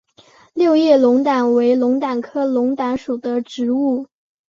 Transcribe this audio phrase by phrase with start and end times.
[0.55, 4.07] 六叶龙胆为龙胆科龙胆属的植物。